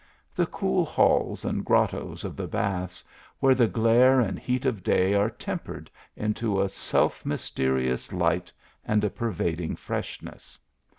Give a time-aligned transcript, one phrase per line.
[0.33, 3.03] The cool halls and grcttoes of the baths,
[3.39, 8.51] where the glare and heat of day are tempered into a self mysterious light
[8.83, 10.57] and a pervading fresh ness.